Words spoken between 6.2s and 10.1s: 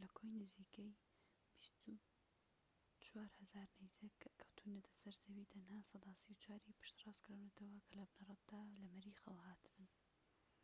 ٣٤ پشتڕاستکراونەتەوە کە لە بنەڕەتدا لە مەریخەوە هاتبن